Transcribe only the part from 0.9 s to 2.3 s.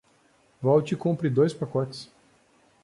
e compre dois pacotes.